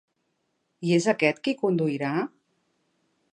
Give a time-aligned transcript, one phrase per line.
[0.87, 2.11] I és aquest qui conduirà?